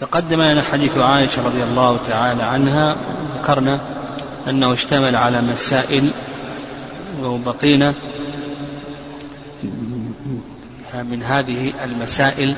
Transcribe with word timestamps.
تقدم 0.00 0.42
لنا 0.42 0.62
حديث 0.62 0.98
عائشة 0.98 1.46
رضي 1.46 1.62
الله 1.62 1.96
تعالى 2.06 2.42
عنها 2.42 2.96
ذكرنا 3.38 3.80
أنه 4.48 4.72
اشتمل 4.72 5.16
على 5.16 5.40
مسائل 5.40 6.10
وبقينا 7.22 7.94
من 10.94 11.22
هذه 11.22 11.72
المسائل 11.84 12.54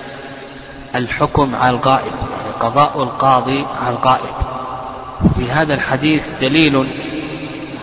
الحكم 0.94 1.54
على 1.54 1.76
الغائب 1.76 2.12
يعني 2.12 2.52
قضاء 2.60 3.02
القاضي 3.02 3.64
على 3.80 3.96
الغائب. 3.96 4.34
في 5.36 5.50
هذا 5.50 5.74
الحديث 5.74 6.22
دليل 6.40 6.86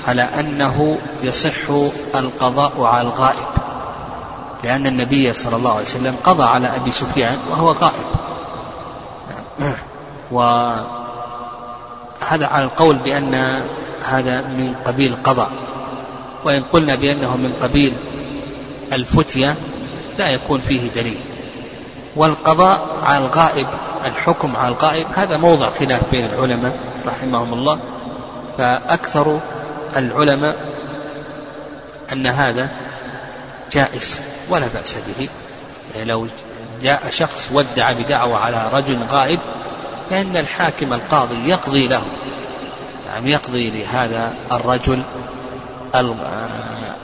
على 0.07 0.21
أنه 0.21 0.97
يصح 1.23 1.69
القضاء 2.15 2.83
على 2.83 3.07
الغائب 3.07 3.47
لأن 4.63 4.87
النبي 4.87 5.33
صلى 5.33 5.55
الله 5.55 5.71
عليه 5.71 5.81
وسلم 5.81 6.15
قضى 6.23 6.43
على 6.43 6.75
أبي 6.75 6.91
سفيان 6.91 7.37
وهو 7.51 7.71
غائب. 7.71 8.22
وهذا 10.31 10.85
على 12.31 12.65
القول 12.65 12.95
بأن 12.95 13.61
هذا 14.05 14.41
من 14.41 14.75
قبيل 14.85 15.15
قضاء 15.23 15.51
وإن 16.43 16.63
قلنا 16.63 16.95
بأنه 16.95 17.37
من 17.37 17.53
قبيل 17.61 17.93
الفتية 18.93 19.55
لا 20.17 20.29
يكون 20.29 20.61
فيه 20.61 20.91
دليل. 20.91 21.19
والقضاء 22.15 22.99
على 23.03 23.25
الغائب 23.25 23.67
الحكم 24.05 24.55
على 24.55 24.67
الغائب 24.67 25.07
هذا 25.15 25.37
موضع 25.37 25.69
خلاف 25.69 26.01
بين 26.11 26.25
العلماء 26.25 26.77
رحمهم 27.05 27.53
الله. 27.53 27.79
فأكثر 28.57 29.39
العلماء 29.97 30.55
أن 32.13 32.27
هذا 32.27 32.69
جائز 33.71 34.21
ولا 34.49 34.67
بأس 34.73 34.97
به. 34.97 35.29
يعني 35.95 36.05
لو 36.05 36.27
جاء 36.81 37.09
شخص 37.09 37.49
ودع 37.53 37.91
بدعوة 37.91 38.37
على 38.37 38.69
رجل 38.73 38.97
غائب 39.09 39.39
فإن 40.09 40.37
الحاكم 40.37 40.93
القاضي 40.93 41.49
يقضي 41.49 41.87
له. 41.87 42.03
يعني 43.07 43.31
يقضي 43.31 43.69
لهذا 43.69 44.33
الرجل 44.51 45.01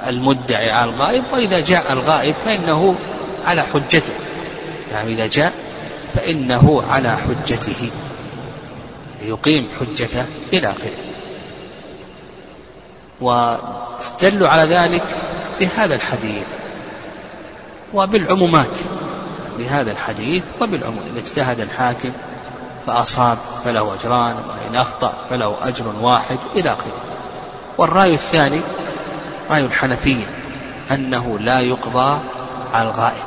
المدعي 0.07 0.71
على 0.71 0.89
الغائب 0.89 1.23
وإذا 1.31 1.59
جاء 1.59 1.93
الغائب 1.93 2.35
فإنه 2.45 2.95
على 3.45 3.61
حجته. 3.61 4.13
يعني 4.91 5.13
إذا 5.13 5.27
جاء 5.27 5.53
فإنه 6.15 6.83
على 6.89 7.17
حجته. 7.17 7.89
يقيم 9.21 9.67
حجته 9.79 10.25
إلى 10.53 10.67
آخره. 10.71 10.97
واستدلوا 13.21 14.47
على 14.47 14.75
ذلك 14.75 15.03
بهذا 15.59 15.95
الحديث. 15.95 16.43
وبالعمومات 17.93 18.79
بهذا 19.59 19.91
الحديث 19.91 20.43
وبالعموم 20.61 20.99
إذا 21.11 21.19
اجتهد 21.19 21.59
الحاكم 21.59 22.11
فأصاب 22.87 23.37
فله 23.63 23.93
أجران 23.93 24.35
وإن 24.35 24.75
أخطأ 24.75 25.13
فله 25.29 25.55
أجر 25.61 25.85
واحد 26.01 26.37
إلى 26.55 26.69
آخره. 26.69 26.93
والرأي 27.77 28.13
الثاني 28.13 28.61
رأي 29.49 29.65
الحنفية 29.65 30.25
أنه 30.91 31.39
لا 31.39 31.59
يقضى 31.59 32.19
على 32.73 32.89
الغائب 32.89 33.23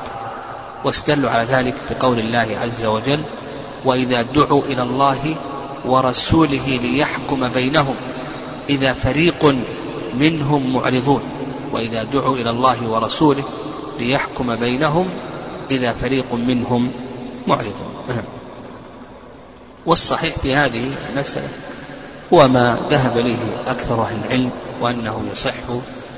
واستدلوا 0.85 1.31
على 1.31 1.45
ذلك 1.45 1.75
بقول 1.91 2.19
الله 2.19 2.57
عز 2.63 2.85
وجل 2.85 3.21
وإذا 3.85 4.23
دعوا 4.23 4.63
إلى 4.63 4.83
الله 4.83 5.37
ورسوله 5.85 6.81
ليحكم 6.83 7.49
بينهم 7.49 7.95
إذا 8.71 8.93
فريق 8.93 9.57
منهم 10.15 10.75
معرضون 10.75 11.23
وإذا 11.73 12.03
دعوا 12.03 12.37
إلى 12.37 12.51
الله 12.51 12.89
ورسوله 12.89 13.45
ليحكم 13.99 14.57
بينهم 14.57 15.09
إذا 15.71 15.93
فريق 15.93 16.35
منهم 16.35 16.93
معرضون 17.47 17.95
والصحيح 19.87 20.39
في 20.39 20.55
هذه 20.55 20.91
المسألة 21.13 21.49
هو 22.33 22.49
ما 22.49 22.77
ذهب 22.91 23.19
إليه 23.19 23.37
أكثر 23.67 24.03
أهل 24.03 24.17
العلم 24.25 24.51
وأنه 24.81 25.23
يصح 25.33 25.55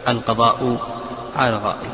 القضاء 0.09 0.77
على 1.37 1.49
الغائب 1.49 1.93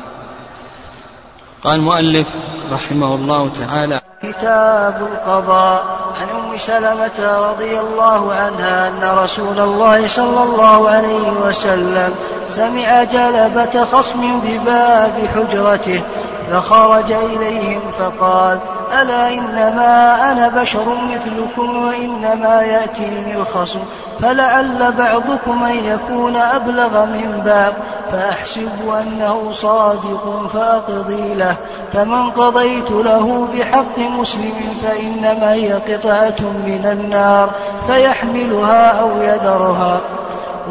قال 1.63 1.75
المؤلف 1.75 2.27
رحمه 2.71 3.15
الله 3.15 3.49
تعالى 3.49 4.01
كتاب 4.23 5.07
القضاء 5.13 5.85
عن 6.15 6.29
أم 6.29 6.57
سلمة 6.57 7.49
رضي 7.51 7.79
الله 7.79 8.33
عنها 8.33 8.87
أن 8.87 9.17
رسول 9.17 9.59
الله 9.59 10.07
صلى 10.07 10.43
الله 10.43 10.89
عليه 10.89 11.31
وسلم 11.31 12.13
سمع 12.49 13.03
جلبة 13.03 13.85
خصم 13.85 14.39
بباب 14.39 15.13
حجرته 15.35 16.01
فخرج 16.51 17.11
إليهم 17.11 17.81
فقال 17.99 18.59
ألا 19.01 19.33
إنما 19.33 20.31
أنا 20.31 20.61
بشر 20.61 20.97
مثلكم 21.13 21.83
وإنما 21.83 22.61
يأتيني 22.61 23.35
الخصم 23.35 23.79
فلعل 24.21 24.91
بعضكم 24.91 25.63
أن 25.63 25.85
يكون 25.85 26.35
أبلغ 26.35 27.05
من 27.05 27.41
بعض 27.45 27.73
فأحسب 28.11 28.89
أنه 29.01 29.51
صادق 29.51 30.49
فأقضي 30.53 31.33
له 31.33 31.55
فمن 31.93 32.31
قضيت 32.31 32.91
له 32.91 33.47
بحق 33.53 33.97
مسلم 33.97 34.77
فإنما 34.83 35.53
هي 35.53 35.73
قطعة 35.73 36.49
من 36.65 36.89
النار 36.91 37.49
فيحملها 37.87 38.99
أو 39.01 39.21
يذرها 39.21 39.99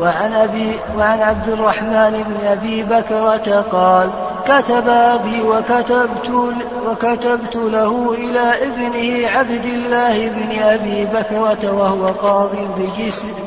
وعن, 0.01 0.33
أبي 0.33 0.79
وعن 0.99 1.21
عبد 1.21 1.49
الرحمن 1.49 2.25
بن 2.27 2.47
أبي 2.47 2.83
بكرة 2.83 3.65
قال 3.73 4.11
كتب 4.47 4.89
أبي 4.89 5.43
وكتبت, 5.43 6.55
وكتبت 6.87 7.57
له 7.57 8.15
إلى 8.19 8.55
ابنه 8.63 9.29
عبد 9.29 9.65
الله 9.65 10.29
بن 10.29 10.63
أبي 10.63 11.05
بكرة 11.05 11.73
وهو 11.73 12.07
قاض 12.07 12.51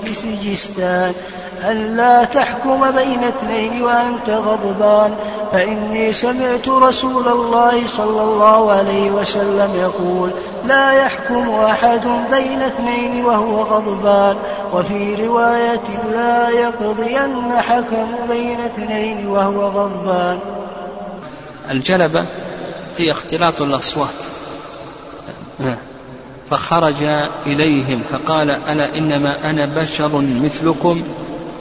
بسجستان. 0.05 1.13
أن 1.71 1.97
لا 1.97 2.23
تحكم 2.23 2.91
بين 2.91 3.23
اثنين 3.23 3.81
وأنت 3.81 4.29
غضبان 4.29 5.15
فإني 5.51 6.13
سمعت 6.13 6.69
رسول 6.69 7.27
الله 7.27 7.87
صلى 7.87 8.23
الله 8.23 8.71
عليه 8.71 9.11
وسلم 9.11 9.69
يقول 9.75 10.29
لا 10.65 10.91
يحكم 10.91 11.49
أحد 11.49 12.07
بين 12.31 12.61
اثنين 12.61 13.25
وهو 13.25 13.61
غضبان. 13.61 14.35
وفي 14.73 15.27
رواية 15.27 16.11
لا 16.11 16.49
يقضين 16.49 17.51
حكم 17.57 18.07
بين 18.29 18.59
اثنين 18.59 19.27
وهو 19.27 19.61
غضبان. 19.61 20.39
الجلبة 21.71 22.25
هي 22.97 23.11
اختلاط 23.11 23.61
الأصوات. 23.61 24.09
فخرج 26.49 27.03
إليهم 27.45 28.01
فقال 28.11 28.49
ألا 28.49 28.97
إنما 28.97 29.49
أنا 29.49 29.65
بشر 29.65 30.21
مثلكم 30.21 31.03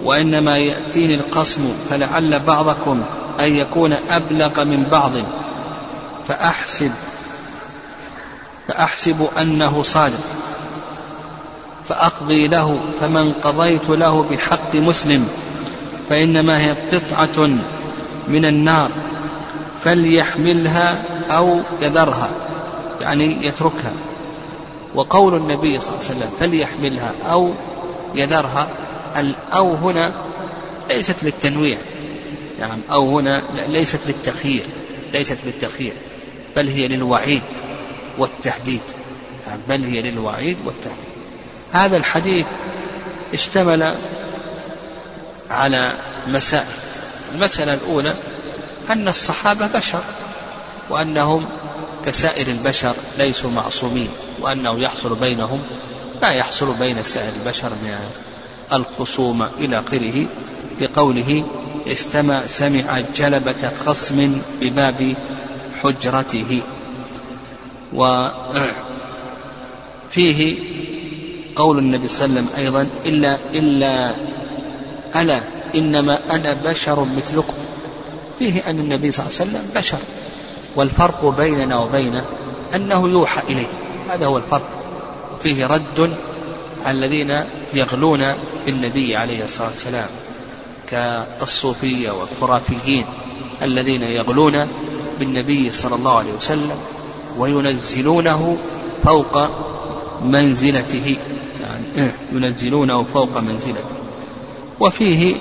وإنما 0.05 0.59
يأتيني 0.59 1.15
القصم 1.15 1.73
فلعل 1.91 2.41
بعضكم 2.41 3.03
أن 3.41 3.57
يكون 3.57 3.93
أبلغ 3.93 4.65
من 4.65 4.85
بعض. 4.85 5.13
فأحسب 6.29 6.93
فأحسب 8.69 9.29
أنه 9.41 9.83
صادق. 9.83 10.25
فأقضي 11.89 12.49
له 12.49 12.81
فمن 13.01 13.33
قضيت 13.33 13.89
له 13.89 14.23
بحق 14.23 14.75
مسلم 14.75 15.29
فإنما 16.09 16.61
هي 16.61 16.71
قطعة 16.93 17.47
من 18.29 18.45
النار. 18.45 18.91
فليحملها 19.81 21.03
أو 21.31 21.61
يذرها 21.81 22.31
يعني 23.01 23.47
يتركها. 23.47 23.93
وقول 24.95 25.35
النبي 25.35 25.81
صلى 25.81 25.89
الله 25.89 26.07
عليه 26.09 26.19
وسلم 26.19 26.31
فليحملها 26.41 27.13
أو 27.31 27.53
يذرها 28.15 28.69
الأو 29.17 29.75
هنا 29.75 30.13
ليست 30.89 31.25
للتنويع 31.25 31.79
نعم 32.61 32.79
أو 32.91 33.19
هنا 33.19 33.43
ليست 33.69 34.01
للتخيير 34.07 34.63
ليست 35.13 35.39
للتخيير 35.45 35.93
بل 36.57 36.69
هي 36.69 36.89
للوعيد 36.89 37.43
والتحديد 38.19 38.81
نعم 39.47 39.59
بل 39.69 39.85
هي 39.85 40.03
للوعيد 40.03 40.57
والتحديد. 40.65 41.13
هذا 41.73 41.97
الحديث 41.97 42.47
اشتمل 43.33 43.95
على 45.51 45.93
مسائل. 46.29 46.67
المسألة 47.35 47.75
الأولى 47.75 48.15
أن 48.93 49.09
الصحابة 49.09 49.67
بشر 49.67 50.03
وأنهم 50.91 51.47
كسائر 52.07 52.47
البشر 52.47 52.95
ليسوا 53.19 53.51
معصومين 53.51 54.09
وأنه 54.41 54.79
يحصل 54.79 55.15
بينهم 55.15 55.61
ما 56.23 56.29
يحصل 56.29 56.75
بين 56.75 57.03
سائر 57.03 57.33
البشر 57.43 57.71
من 57.71 57.97
الخصوم 58.73 59.43
إلى 59.59 59.79
آخره. 59.79 60.27
لقوله 60.81 61.45
استمع 61.87 62.47
سمع 62.47 63.01
جلبة 63.17 63.71
خصم 63.87 64.41
بباب 64.61 65.15
حجرته. 65.83 66.63
وفيه 70.13 70.57
قول 71.57 71.79
النبي 71.79 72.09
صلى 72.09 72.27
الله 72.27 72.39
عليه 72.39 72.43
وسلم 72.43 72.49
أيضا 72.65 72.87
إلا 73.07 73.39
إلا 73.55 74.15
ألا 75.17 75.41
إنما 75.75 76.21
أنا 76.31 76.53
بشر 76.53 77.07
مثلكم. 77.17 77.62
فيه 78.43 78.71
أن 78.71 78.79
النبي 78.79 79.13
صلى 79.13 79.27
الله 79.27 79.39
عليه 79.41 79.51
وسلم 79.51 79.71
بشر. 79.75 79.99
والفرق 80.77 81.35
بيننا 81.37 81.79
وبينه 81.79 82.25
أنه 82.75 83.09
يوحى 83.09 83.43
إليه. 83.49 83.67
هذا 84.09 84.27
هو 84.27 84.39
الفرق. 84.39 84.69
وفيه 85.35 85.67
رد 85.67 86.17
على 86.85 86.99
الذين 86.99 87.45
يغلون 87.75 88.35
بالنبي 88.67 89.17
عليه 89.17 89.45
الصلاة 89.45 89.69
والسلام 89.69 90.09
كالصوفية 90.91 92.11
والخرافيين 92.11 93.05
الذين 93.63 94.03
يغلون 94.03 94.69
بالنبي 95.19 95.73
صلى 95.73 95.95
الله 95.95 96.19
عليه 96.19 96.33
وسلم 96.33 96.77
وينزلونه 97.39 98.57
فوق 99.05 99.49
منزلته. 100.23 101.17
يعني 101.63 102.13
ينزلونه 102.33 103.07
فوق 103.15 103.37
منزلته. 103.37 103.95
وفيه 104.81 105.35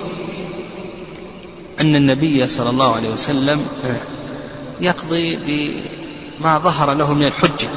أن 1.82 1.96
النبي 1.96 2.46
صلى 2.46 2.70
الله 2.70 2.94
عليه 2.94 3.10
وسلم 3.10 3.66
يقضي 4.80 5.36
بما 5.36 6.58
ظهر 6.58 6.94
له 6.94 7.14
من 7.14 7.26
الحجة 7.26 7.68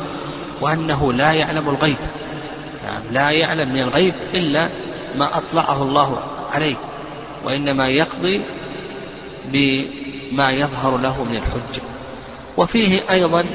وأنه 0.62 1.14
لا 1.14 1.32
يعلم 1.32 1.70
الغيب. 1.70 1.98
يعني 2.84 3.04
لا 3.12 3.30
يعلم 3.30 3.70
من 3.70 3.82
الغيب 3.82 4.14
إلا 4.34 4.70
ما 5.16 5.38
أطلعه 5.38 5.84
الله 5.84 6.20
عليه 6.52 6.76
وإنما 7.46 7.88
يقضي 7.88 8.42
بما 9.52 10.52
يظهر 10.52 10.98
له 10.98 11.24
من 11.24 11.36
الحجة. 11.36 11.82
وفيه 12.58 13.02
أيضا 13.12 13.46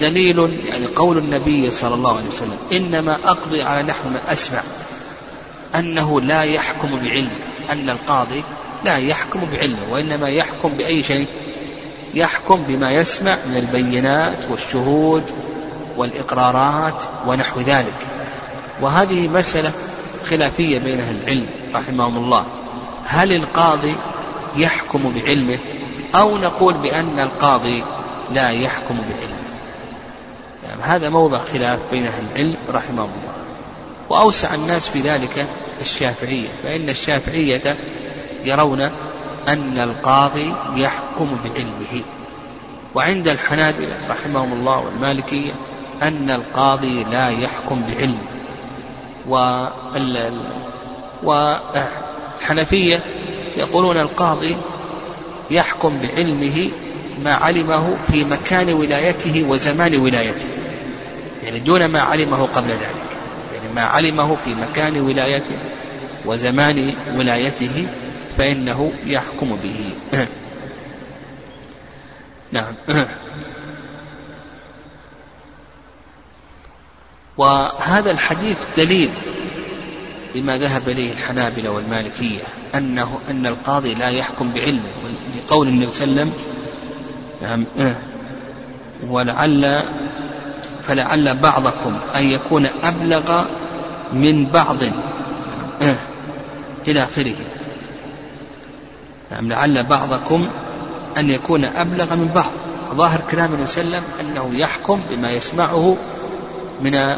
دليل 0.00 0.58
يعني 0.68 0.86
قول 0.86 1.18
النبي 1.18 1.70
صلى 1.70 1.94
الله 1.94 2.16
عليه 2.16 2.28
وسلم 2.28 2.58
إنما 2.72 3.18
أقضي 3.24 3.62
على 3.62 3.82
نحو 3.82 4.08
ما 4.08 4.32
أسمع 4.32 4.62
أنه 5.74 6.20
لا 6.20 6.42
يحكم 6.42 6.88
بعلم 7.04 7.30
أن 7.72 7.90
القاضي 7.90 8.44
لا 8.84 8.96
يحكم 8.96 9.40
بعلمه 9.52 9.78
وإنما 9.90 10.28
يحكم 10.28 10.68
بأي 10.68 11.02
شيء؟ 11.02 11.26
يحكم 12.14 12.62
بما 12.68 12.92
يسمع 12.92 13.36
من 13.46 13.56
البينات 13.56 14.38
والشهود 14.50 15.22
والإقرارات 15.96 17.02
ونحو 17.26 17.60
ذلك. 17.60 18.06
وهذه 18.80 19.28
مسألة 19.28 19.72
خلافية 20.30 20.78
بين 20.78 21.00
أهل 21.00 21.16
العلم 21.22 21.46
رحمهم 21.74 22.16
الله. 22.16 22.44
هل 23.06 23.32
القاضي 23.32 23.94
يحكم 24.56 25.12
بعلمه 25.16 25.58
أو 26.14 26.38
نقول 26.38 26.74
بأن 26.74 27.18
القاضي 27.18 27.84
لا 28.32 28.50
يحكم 28.50 28.94
بعلمه؟ 28.94 29.44
يعني 30.68 30.82
هذا 30.82 31.08
موضع 31.08 31.38
خلاف 31.38 31.80
بين 31.90 32.06
أهل 32.06 32.24
العلم 32.32 32.56
رحمهم 32.70 33.10
الله. 33.20 33.34
وأوسع 34.10 34.54
الناس 34.54 34.88
في 34.88 35.00
ذلك 35.00 35.46
الشافعية 35.80 36.48
فإن 36.62 36.88
الشافعية 36.88 37.76
يرون 38.44 38.90
أن 39.48 39.78
القاضي 39.78 40.54
يحكم 40.76 41.36
بعلمه. 41.44 42.04
وعند 42.94 43.28
الحنابلة 43.28 43.98
رحمهم 44.10 44.52
الله 44.52 44.78
والمالكية 44.78 45.52
أن 46.02 46.30
القاضي 46.30 47.04
لا 47.04 47.28
يحكم 47.28 47.82
بعلمه. 47.82 48.24
والحنفية 51.22 53.00
يقولون 53.56 54.00
القاضي 54.00 54.56
يحكم 55.50 55.98
بعلمه 56.02 56.70
ما 57.24 57.34
علمه 57.34 57.96
في 58.12 58.24
مكان 58.24 58.72
ولايته 58.72 59.44
وزمان 59.48 59.96
ولايته. 59.96 60.46
يعني 61.44 61.60
دون 61.60 61.84
ما 61.84 62.00
علمه 62.00 62.48
قبل 62.54 62.70
ذلك. 62.70 63.18
يعني 63.54 63.74
ما 63.74 63.82
علمه 63.82 64.36
في 64.44 64.54
مكان 64.54 65.00
ولايته 65.00 65.58
وزمان 66.26 66.92
ولايته 67.16 67.86
فإنه 68.38 68.92
يحكم 69.04 69.56
به. 69.56 69.94
نعم. 72.52 72.74
وهذا 77.36 78.10
الحديث 78.10 78.58
دليل 78.76 79.10
لما 80.34 80.58
ذهب 80.58 80.88
إليه 80.88 81.12
الحنابلة 81.12 81.70
والمالكية 81.70 82.42
أنه 82.74 83.18
أن 83.30 83.46
القاضي 83.46 83.94
لا 83.94 84.08
يحكم 84.08 84.52
بعلمه 84.52 84.80
لقول 85.36 85.68
النبي 85.68 85.90
صلى 85.90 86.04
الله 86.04 86.20
عليه 86.20 86.32
وسلم 86.32 86.32
نعم 87.42 87.94
ولعل 89.08 89.82
فلعل 90.82 91.36
بعضكم 91.38 91.98
أن 92.16 92.22
يكون 92.24 92.66
أبلغ 92.66 93.44
من 94.12 94.46
بعض 94.46 94.78
إلى 96.88 97.02
آخره. 97.02 97.34
نعم 99.34 99.48
لعل 99.48 99.82
بعضكم 99.82 100.48
أن 101.16 101.30
يكون 101.30 101.64
أبلغ 101.64 102.14
من 102.14 102.28
بعض. 102.28 102.52
ظاهر 102.94 103.20
كلام 103.30 103.62
وسلم 103.62 104.02
أنه 104.20 104.50
يحكم 104.54 105.00
بما 105.10 105.30
يسمعه 105.30 105.96
من 106.80 107.16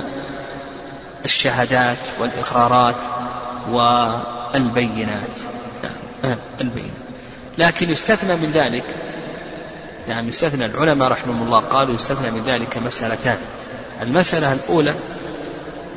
الشهادات 1.25 1.97
والإقرارات 2.21 2.97
والبينات. 3.71 5.39
نعم 5.83 6.37
البينات. 6.61 6.91
لكن 7.59 7.91
يستثنى 7.91 8.37
من 8.37 8.51
ذلك 8.55 8.85
يعني 10.09 10.29
يستثنى 10.29 10.67
العلماء 10.67 11.09
رحمهم 11.09 11.43
الله 11.43 11.61
قالوا 11.61 11.95
يستثنى 11.95 12.31
من 12.31 12.43
ذلك 12.47 12.79
مسألتان. 12.79 13.39
المسألة 14.03 14.53
الأولى 14.53 14.95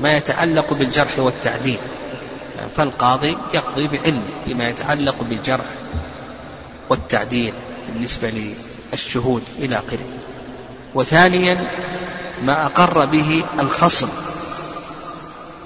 ما 0.02 0.18
يتعلق 0.18 0.74
بالجرح 0.74 1.20
والتعديل. 1.20 1.78
فالقاضي 2.78 3.38
يقضي 3.54 3.88
بعلمه 3.88 4.24
فيما 4.46 4.68
يتعلق 4.68 5.16
بالجرح 5.30 5.66
والتعديل 6.90 7.54
بالنسبة 7.94 8.54
للشهود 8.94 9.44
إلى 9.60 9.76
آخره. 9.76 10.06
وثانيا 10.96 11.68
ما 12.42 12.66
أقر 12.66 13.06
به 13.06 13.44
الخصم. 13.60 14.10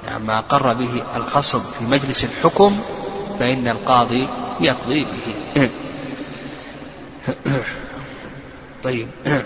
يعني 0.07 0.23
ما 0.23 0.39
أقر 0.39 0.73
به 0.73 1.03
الخصم 1.15 1.59
في 1.79 1.85
مجلس 1.85 2.23
الحكم 2.23 2.77
فإن 3.39 3.67
القاضي 3.67 4.27
يقضي 4.59 5.05
به. 5.05 5.35
طيب. 8.83 9.07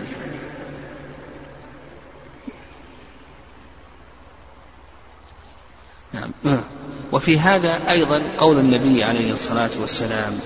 نعم. 6.14 6.32
وفي 7.12 7.40
هذا 7.40 7.92
أيضا 7.92 8.22
قول 8.40 8.60
النبي 8.60 9.04
عليه 9.04 9.34
الصلاة 9.34 9.70
والسلام 9.82 10.40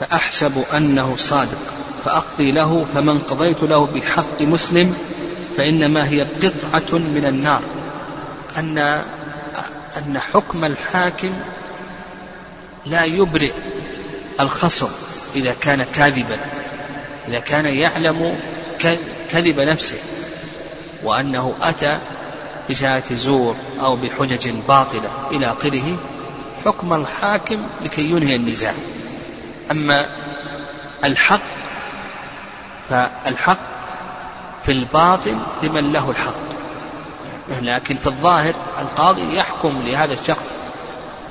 فأحسب 0.00 0.64
أنه 0.76 1.16
صادق. 1.16 1.58
فأقضي 2.04 2.52
له 2.52 2.86
فمن 2.94 3.18
قضيت 3.18 3.62
له 3.62 3.86
بحق 3.86 4.42
مسلم 4.42 4.96
فإنما 5.56 6.08
هي 6.08 6.22
قطعة 6.22 6.98
من 6.98 7.24
النار. 7.24 7.62
أن 8.58 8.78
أن 9.96 10.18
حكم 10.18 10.64
الحاكم 10.64 11.32
لا 12.86 13.04
يبرئ 13.04 13.52
الخصم 14.40 14.88
إذا 15.36 15.54
كان 15.60 15.86
كاذبا 15.94 16.36
إذا 17.28 17.40
كان 17.40 17.66
يعلم 17.66 18.38
كذب 19.30 19.60
نفسه 19.60 19.98
وأنه 21.02 21.54
أتى 21.62 21.98
بشهادة 22.68 23.16
زور 23.16 23.56
أو 23.80 23.96
بحجج 23.96 24.50
باطلة 24.68 25.10
إلى 25.30 25.46
آخره 25.52 25.96
حكم 26.64 26.92
الحاكم 26.92 27.62
لكي 27.84 28.10
ينهي 28.10 28.36
النزاع. 28.36 28.74
أما 29.70 30.06
الحق 31.04 31.40
فالحق 32.90 33.58
في 34.62 34.72
الباطن 34.72 35.38
لمن 35.62 35.92
له 35.92 36.10
الحق. 36.10 36.50
لكن 37.62 37.96
في 37.96 38.06
الظاهر 38.06 38.54
القاضي 38.80 39.36
يحكم 39.36 39.82
لهذا 39.86 40.12
الشخص 40.12 40.56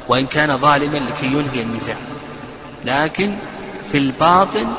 وإن 0.07 0.25
كان 0.25 0.57
ظالما 0.57 0.97
لكي 0.97 1.25
ينهي 1.25 1.61
النزاع 1.61 1.95
لكن 2.85 3.35
في 3.91 3.97
الباطن 3.97 4.73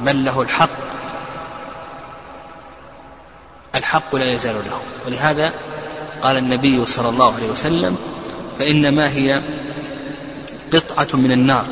من 0.00 0.24
له 0.24 0.42
الحق 0.42 0.68
الحق 3.74 4.14
لا 4.14 4.32
يزال 4.32 4.54
له. 4.54 4.80
ولهذا 5.06 5.52
قال 6.22 6.36
النبي 6.36 6.86
صلى 6.86 7.08
الله 7.08 7.34
عليه 7.34 7.50
وسلم 7.50 7.96
فإنما 8.58 9.08
هي 9.08 9.42
قطعة 10.72 11.08
من 11.12 11.32
النار. 11.32 11.64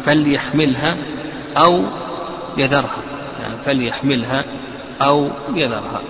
فليحملها 0.00 0.96
أو 1.56 1.84
يذرها. 2.56 3.02
يعني 3.42 3.54
فليحملها 3.64 4.44
أو 5.02 5.30
يذرها. 5.54 6.00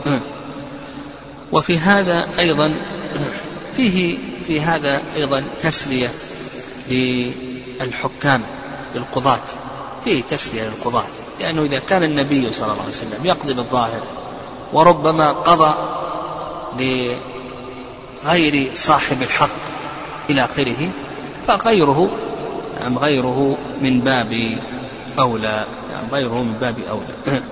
وفي 1.53 1.79
هذا 1.79 2.29
أيضا 2.39 2.75
فيه 3.77 4.19
في 4.47 4.61
هذا 4.61 5.03
أيضا 5.17 5.45
تسلية 5.61 6.09
للحكام 6.91 8.43
للقضاة. 8.95 9.41
فيه 10.05 10.23
تسلية 10.23 10.63
للقضاة. 10.63 11.05
لأنه 11.41 11.63
إذا 11.63 11.79
كان 11.89 12.03
النبي 12.03 12.53
صلى 12.53 12.65
الله 12.73 12.81
عليه 12.81 12.89
وسلم 12.89 13.25
يقضي 13.25 13.53
بالظاهر 13.55 14.03
وربما 14.73 15.33
قضى 15.33 15.75
لغير 18.25 18.71
صاحب 18.75 19.23
الحق 19.23 19.51
إلى 20.31 20.45
آخره 20.45 20.89
فغيره 21.47 22.11
نعم 22.81 22.99
غيره 22.99 23.59
من 23.83 24.01
باب 24.01 24.59
أولى؟ 25.19 25.65
نعم 25.93 26.11
غيره 26.13 26.43
من 26.43 26.53
باب 26.61 26.75
أولى. 26.91 27.43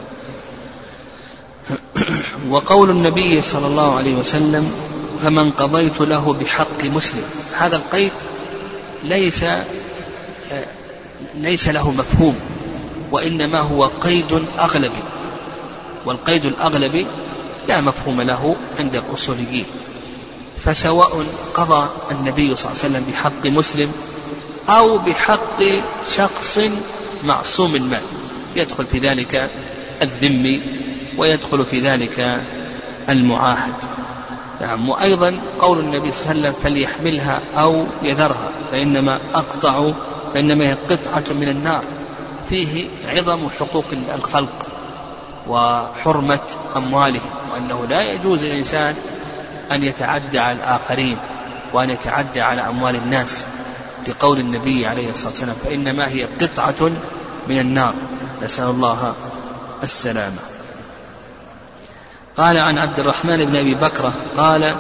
وقول 2.53 2.91
النبي 2.91 3.43
صلى 3.43 3.67
الله 3.67 3.97
عليه 3.97 4.15
وسلم 4.17 4.73
فمن 5.23 5.51
قضيت 5.51 6.01
له 6.01 6.33
بحق 6.33 6.85
مسلم. 6.85 7.25
هذا 7.59 7.77
القيد 7.77 8.13
ليس 9.05 9.45
ليس 11.35 11.69
له 11.69 11.91
مفهوم 11.91 12.41
وإنما 13.11 13.61
هو 13.61 13.85
قيد 13.85 14.45
أغلبي. 14.59 15.03
والقيد 16.07 16.45
الأغلبي 16.45 17.07
لا 17.69 17.81
مفهوم 17.81 18.21
له 18.21 18.57
عند 18.79 18.97
الأصوليين. 18.97 19.65
فسواء 20.65 21.25
قضى 21.55 21.89
النبي 22.11 22.57
صلى 22.57 22.73
الله 22.73 22.85
عليه 22.85 22.89
وسلم 22.95 23.05
بحق 23.11 23.47
مسلم 23.47 23.93
أو 24.69 24.99
بحق 24.99 25.63
شخص 26.17 26.61
معصوم 27.25 27.75
المال 27.77 28.03
يدخل 28.57 28.87
في 28.87 28.99
ذلك 28.99 29.51
الذمي 30.03 30.63
ويدخل 31.19 31.65
في 31.65 31.81
ذلك 31.81 32.41
المعاهد. 33.09 33.75
نعم 34.61 34.89
وأيضا 34.89 35.41
قول 35.61 35.79
النبي 35.79 36.13
صلى 36.13 36.33
الله 36.33 36.49
عليه 36.49 36.51
وسلم 36.51 36.63
فليحملها 36.63 37.41
أو 37.57 37.87
يذرها 38.03 38.51
فإنما 38.73 39.19
أقطع 39.35 39.93
فإنما 40.35 40.65
هي 40.65 40.73
قطعة 40.73 41.25
من 41.31 41.49
النار. 41.49 41.83
فيه 42.49 42.89
عظم 43.09 43.49
حقوق 43.59 43.85
الخلق 44.15 44.67
وحرمة 45.47 46.41
أموالهم 46.77 47.31
وأنه 47.53 47.87
لا 47.87 48.13
يجوز 48.13 48.45
للإنسان 48.45 48.95
أن 49.73 49.83
يتعدى 49.83 50.39
على 50.39 50.57
الآخرين 50.57 51.17
وأن 51.73 51.91
يتعدى 51.91 52.41
على 52.41 52.61
أموال 52.61 52.97
الناس. 52.97 53.47
لقول 54.09 54.41
النبي 54.41 54.87
عليه 54.87 55.11
الصلاة 55.11 55.29
والسلام 55.31 55.57
فإنما 55.65 56.09
هي 56.09 56.25
قطعة 56.25 56.91
من 57.49 57.59
النار. 57.59 57.95
نسأل 58.43 58.71
الله 58.71 59.15
السلامة. 59.83 60.39
قال 62.37 62.59
عن 62.59 62.79
عبد 62.79 62.99
الرحمن 62.99 63.45
بن 63.45 63.57
أبي 63.57 63.75
بكرة 63.75 64.13
قال 64.37 64.77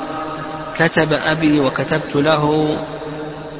كتب 0.79 1.13
أبي 1.13 1.61
وكتبت 1.61 2.17
له 2.17 2.77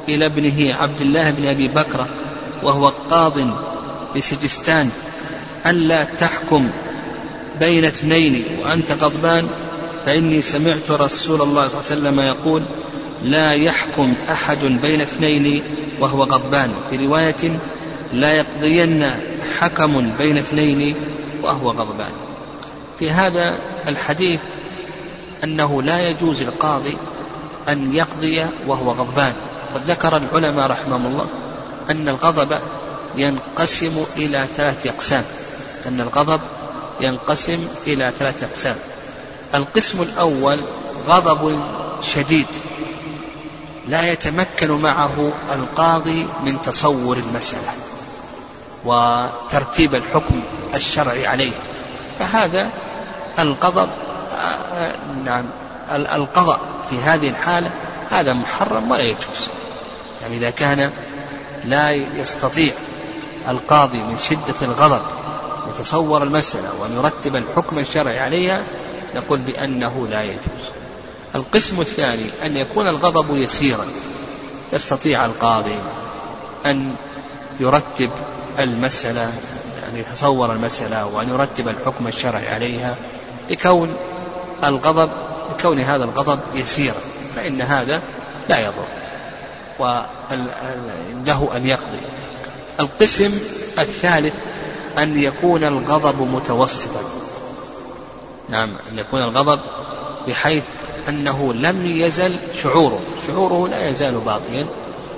إلى 0.09 0.25
ابنه 0.25 0.75
عبد 0.75 1.01
الله 1.01 1.31
بن 1.31 1.47
أبي 1.47 1.67
بكرة 1.67 2.07
وهو 2.63 2.87
قاض 2.87 3.33
بسجستان 4.15 4.89
ألا 5.65 6.03
تحكم 6.03 6.69
بين 7.59 7.85
اثنين 7.85 8.43
وأنت 8.63 8.91
غضبان 8.91 9.47
فإني 10.05 10.41
سمعت 10.41 10.91
رسول 10.91 11.41
الله 11.41 11.67
صلى 11.67 11.79
الله 11.79 11.91
عليه 11.91 12.01
وسلم 12.01 12.19
يقول 12.19 12.61
لا 13.23 13.53
يحكم 13.53 14.13
أحد 14.31 14.57
بين 14.57 15.01
اثنين 15.01 15.63
وهو 15.99 16.23
غضبان. 16.23 16.73
في 16.89 17.05
رواية 17.05 17.59
لا 18.13 18.33
يقضين 18.33 19.11
حكم 19.57 20.11
بين 20.17 20.37
اثنين 20.37 20.95
وهو 21.41 21.71
غضبان. 21.71 22.11
في 22.99 23.11
هذا 23.11 23.57
الحديث 23.87 24.39
أنه 25.43 25.81
لا 25.81 26.09
يجوز 26.09 26.43
للقاضي 26.43 26.97
أن 27.69 27.95
يقضي 27.95 28.45
وهو 28.67 28.91
غضبان. 28.91 29.33
قد 29.75 29.91
ذكر 29.91 30.17
العلماء 30.17 30.67
رحمهم 30.67 31.05
الله 31.05 31.27
أن 31.89 32.07
الغضب 32.07 32.57
ينقسم 33.17 34.03
إلى 34.17 34.45
ثلاث 34.57 34.87
أقسام. 34.87 35.23
أن 35.87 36.01
الغضب 36.01 36.39
ينقسم 37.01 37.67
إلى 37.87 38.11
ثلاث 38.19 38.43
أقسام. 38.43 38.75
القسم 39.55 40.01
الأول 40.01 40.57
غضب 41.07 41.59
شديد. 42.01 42.47
لا 43.89 44.11
يتمكن 44.11 44.71
معه 44.71 45.33
القاضي 45.51 46.27
من 46.43 46.61
تصور 46.61 47.17
المسألة 47.17 47.71
وترتيب 48.85 49.95
الحكم 49.95 50.41
الشرعي 50.75 51.27
عليه. 51.27 51.51
فهذا 52.19 52.69
الغضب 53.39 53.89
نعم 55.25 55.45
القضاء 55.91 56.59
في 56.89 56.99
هذه 56.99 57.29
الحالة 57.29 57.71
هذا 58.11 58.33
محرم 58.33 58.91
ولا 58.91 59.03
يجوز. 59.03 59.47
يعني 60.21 60.37
إذا 60.37 60.49
كان 60.49 60.91
لا 61.65 61.91
يستطيع 61.91 62.73
القاضي 63.49 63.97
من 63.97 64.17
شدة 64.17 64.55
الغضب 64.61 65.01
يتصور 65.69 66.23
المسألة 66.23 66.69
وأن 66.79 66.95
يرتب 66.95 67.35
الحكم 67.35 67.79
الشرعي 67.79 68.19
عليها 68.19 68.63
نقول 69.15 69.39
بأنه 69.39 70.07
لا 70.09 70.23
يجوز. 70.23 70.78
القسم 71.35 71.81
الثاني 71.81 72.25
أن 72.45 72.57
يكون 72.57 72.87
الغضب 72.87 73.35
يسيرا 73.37 73.85
يستطيع 74.73 75.25
القاضي 75.25 75.75
أن 76.65 76.95
يرتب 77.59 78.09
المسألة 78.59 79.23
أن 79.89 79.97
يتصور 79.97 80.51
المسألة 80.51 81.05
وأن 81.05 81.29
يرتب 81.29 81.67
الحكم 81.67 82.07
الشرعي 82.07 82.49
عليها 82.49 82.95
لكون 83.49 83.95
الغضب 84.63 85.09
لكون 85.49 85.79
هذا 85.79 86.03
الغضب 86.03 86.39
يسيرا 86.55 86.95
فإن 87.35 87.61
هذا 87.61 88.01
لا 88.49 88.59
يضر 88.59 88.85
وله 89.79 91.49
أن 91.55 91.65
يقضي. 91.65 91.99
القسم 92.79 93.39
الثالث 93.79 94.33
أن 94.97 95.23
يكون 95.23 95.63
الغضب 95.63 96.21
متوسطا. 96.21 97.01
نعم 98.49 98.69
أن 98.91 98.99
يكون 98.99 99.23
الغضب 99.23 99.59
بحيث 100.27 100.63
أنه 101.09 101.53
لم 101.53 101.85
يزل 101.85 102.35
شعوره. 102.63 102.99
شعوره 103.27 103.67
لا 103.67 103.89
يزال 103.89 104.19
باقيا 104.19 104.65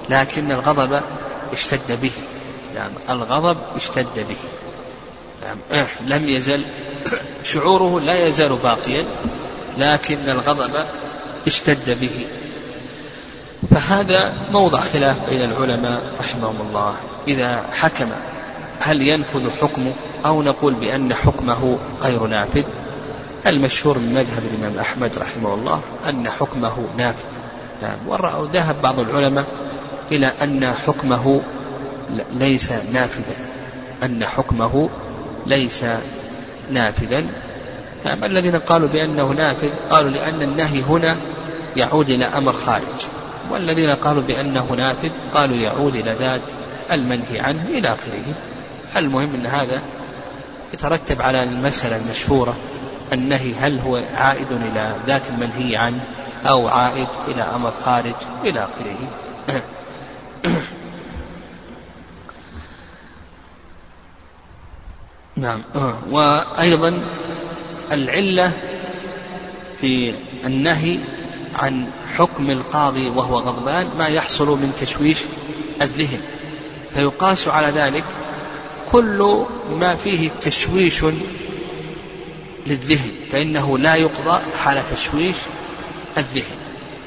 لكن 0.10 0.52
الغضب 0.52 1.02
اشتد 1.52 2.02
به. 2.02 2.12
نعم 2.76 2.92
الغضب 3.10 3.58
اشتد 3.76 4.26
به. 4.30 4.36
نعم 5.42 5.88
لم 6.06 6.30
يزل. 6.30 6.64
شعوره 7.44 8.00
لا 8.00 8.28
يزال 8.28 8.58
باقيا 8.64 9.04
لكن 9.78 10.30
الغضب 10.30 10.86
اشتد 11.48 11.98
به. 12.02 12.26
فهذا 13.72 14.34
موضع 14.52 14.80
خلاف 14.80 15.30
بين 15.30 15.42
العلماء 15.42 16.02
رحمهم 16.20 16.56
الله. 16.70 16.96
إذا 17.28 17.64
حكم 17.74 18.10
هل 18.80 19.02
ينفذ 19.08 19.50
حكمه 19.62 19.94
أو 20.26 20.42
نقول 20.42 20.74
بأن 20.74 21.14
حكمه 21.14 21.78
غير 22.02 22.28
نافذ؟ 22.28 22.64
المشهور 23.48 23.98
من 23.98 24.14
مذهب 24.14 24.44
الإمام 24.54 24.80
أحمد 24.80 25.18
رحمه 25.18 25.54
الله 25.54 25.82
أن 26.10 26.30
حكمه 26.30 26.88
نافذ 26.98 27.42
نعم. 27.82 27.98
وذهب 28.08 28.82
بعض 28.82 29.00
العلماء 29.00 29.46
إلى 30.12 30.32
أن 30.42 30.74
حكمه 30.74 31.42
ليس 32.34 32.72
نافذا. 32.72 33.36
أن 34.04 34.26
حكمه 34.26 34.90
ليس 35.46 35.86
نافذا. 36.72 37.24
نعم. 38.06 38.24
الذين 38.24 38.56
قالوا 38.56 38.88
بأنه 38.88 39.32
نافذ 39.32 39.70
قالوا 39.90 40.10
لأن 40.10 40.42
النهي 40.42 40.82
هنا 40.82 41.18
يعود 41.76 42.10
إلى 42.10 42.26
أمر 42.26 42.54
خارج. 42.54 43.08
والذين 43.52 43.90
قالوا 43.90 44.24
بأنه 44.24 44.74
نافذ 44.78 45.10
قالوا 45.34 45.58
يعود 45.58 45.96
إلى 45.96 46.16
ذات 46.20 46.42
المنهي 46.92 47.40
عنه 47.40 47.66
إلى 47.70 47.88
آخره. 47.88 48.34
المهم 48.98 49.36
أن 49.36 49.46
هذا 49.46 49.82
يترتب 50.74 51.22
على 51.22 51.44
المسألة 51.44 51.98
المشهورة 51.98 52.56
النهي 53.14 53.54
هل 53.54 53.80
هو 53.80 54.02
عائد 54.14 54.52
إلى 54.52 54.96
ذات 55.08 55.30
المنهي 55.30 55.78
عنه 55.78 56.06
أو 56.46 56.68
عائد 56.68 57.08
إلى 57.28 57.42
أمر 57.42 57.74
خارج 57.86 58.16
إلى 58.44 58.60
آخره. 58.60 58.98
نعم. 65.36 65.62
وأيضا 66.12 67.00
العلة 67.92 68.52
في 69.82 70.14
النهي 70.46 70.98
عن 71.56 71.86
حكم 72.16 72.50
القاضي 72.50 73.10
وهو 73.10 73.38
غضبان 73.38 73.90
ما 73.98 74.08
يحصل 74.08 74.48
من 74.48 74.74
تشويش 74.82 75.18
الذهن. 75.82 76.22
فيقاس 76.94 77.48
على 77.48 77.68
ذلك 77.68 78.04
كل 78.92 79.46
ما 79.72 79.96
فيه 79.96 80.30
تشويش 80.42 81.06
للذهن 82.68 83.12
فإنه 83.32 83.78
لا 83.78 83.96
يقضى 83.96 84.42
حال 84.64 84.84
تشويش 84.96 85.36
الذهن. 86.18 86.58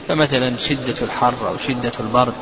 فمثلا 0.08 0.56
شدة 0.58 0.94
الحر 1.02 1.48
أو 1.48 1.58
شدة 1.58 1.92
البرد 2.00 2.34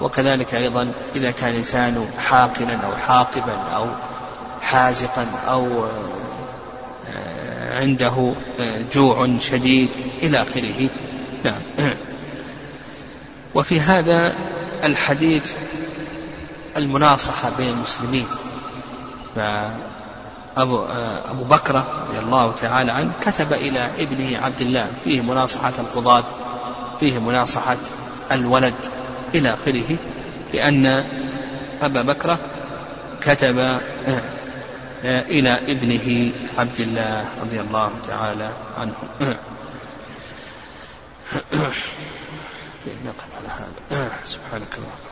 وكذلك 0.00 0.54
أيضا 0.54 0.92
إذا 1.16 1.30
كان 1.30 1.50
الإنسان 1.50 2.10
حاقنا 2.18 2.80
أو 2.86 2.96
حاقبا 2.96 3.56
أو 3.74 3.86
حازقا 4.60 5.26
أو 5.48 5.86
آه، 7.14 7.80
عنده 7.80 8.34
آه، 8.60 8.82
جوع 8.92 9.38
شديد 9.40 9.88
إلى 10.22 10.42
آخره. 10.42 10.88
نعم. 11.44 11.94
وفي 13.54 13.80
هذا 13.80 14.34
الحديث 14.84 15.54
المناصحة 16.76 17.50
بين 17.58 17.68
المسلمين 17.68 18.26
فأبو 20.58 20.84
أبو 21.30 21.44
بكر 21.44 21.84
رضي 22.08 22.18
الله 22.18 22.52
تعالى 22.52 22.92
عنه 22.92 23.12
كتب 23.20 23.52
إلى 23.52 23.90
ابنه 23.98 24.38
عبد 24.38 24.60
الله 24.60 24.90
فيه 25.04 25.20
مناصحة 25.20 25.72
القضاة 25.78 26.24
فيه 27.00 27.18
مناصحة 27.18 27.76
الولد 28.32 28.74
إلى 29.34 29.54
آخره 29.54 29.96
لأن 30.54 31.04
أبا 31.82 32.02
بكر 32.02 32.38
كتب 33.20 33.80
إلى 35.04 35.60
ابنه 35.68 36.32
عبد 36.58 36.80
الله 36.80 37.28
رضي 37.40 37.60
الله 37.60 37.90
تعالى 38.08 38.50
عنه. 38.78 38.94
نقف 43.04 43.24
على 43.38 43.48
هذا. 43.48 44.10
سبحانك 44.24 44.74
اللهم. 44.76 45.07